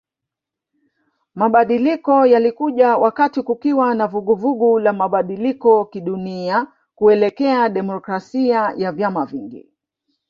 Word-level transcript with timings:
Mabadiliko 1.35 2.25
yalikuja 2.25 2.97
wakati 2.97 3.41
kukiwa 3.43 3.95
na 3.95 4.07
vuguvugu 4.07 4.79
la 4.79 4.93
mabadiliko 4.93 5.85
kidunia 5.85 6.67
kuelekea 6.95 7.69
demokrasia 7.69 8.73
ya 8.77 8.91
vyama 8.91 9.25
vingi 9.25 9.69